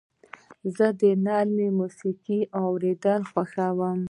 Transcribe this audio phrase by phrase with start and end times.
[0.75, 3.99] زه د نرمې موسیقۍ اورېدل خوښوم.